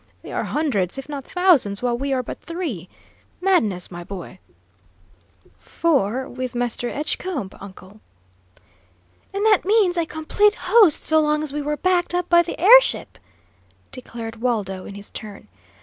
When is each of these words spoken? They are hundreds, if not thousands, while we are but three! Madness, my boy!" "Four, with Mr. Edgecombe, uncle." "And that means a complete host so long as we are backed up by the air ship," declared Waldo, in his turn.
They 0.23 0.31
are 0.31 0.45
hundreds, 0.45 0.97
if 0.97 1.07
not 1.07 1.25
thousands, 1.29 1.83
while 1.83 1.95
we 1.95 2.11
are 2.11 2.23
but 2.23 2.41
three! 2.41 2.89
Madness, 3.39 3.91
my 3.91 4.03
boy!" 4.03 4.39
"Four, 5.59 6.27
with 6.27 6.53
Mr. 6.53 6.89
Edgecombe, 6.89 7.51
uncle." 7.61 7.99
"And 9.31 9.45
that 9.45 9.63
means 9.63 9.97
a 9.97 10.07
complete 10.07 10.55
host 10.55 11.03
so 11.05 11.19
long 11.19 11.43
as 11.43 11.53
we 11.53 11.61
are 11.61 11.77
backed 11.77 12.15
up 12.15 12.29
by 12.29 12.41
the 12.41 12.59
air 12.59 12.81
ship," 12.81 13.19
declared 13.91 14.37
Waldo, 14.41 14.85
in 14.87 14.95
his 14.95 15.11
turn. 15.11 15.47